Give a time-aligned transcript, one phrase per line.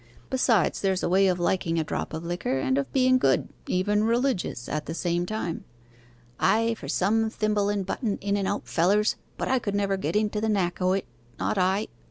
[0.31, 4.03] 'Besides, there's a way of liking a drop of liquor, and of being good even
[4.03, 5.63] religious at the same time.'
[6.39, 10.15] 'Ay, for some thimble and button in an out fellers; but I could never get
[10.15, 11.05] into the knack o' it;
[11.39, 11.87] not I.